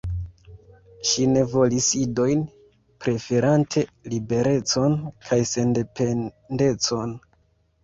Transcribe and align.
Ŝi 1.09 1.25
ne 1.33 1.43
volis 1.51 1.89
idojn, 1.99 2.41
preferante 3.05 3.85
liberecon 4.15 4.99
kaj 5.31 5.41
sendependecon. 5.53 7.17